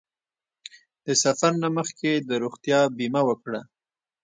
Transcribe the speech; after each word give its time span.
د 1.05 1.07
سفر 1.23 1.51
نه 1.63 1.69
مخکې 1.77 2.11
د 2.17 2.29
روغتیا 2.43 2.79
بیمه 2.97 3.21
وکړه. 3.29 3.61